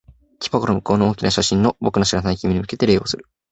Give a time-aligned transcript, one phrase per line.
[0.39, 3.27] 木箱の向こうの大きな写真の、僕の知らない君に向けて礼をする。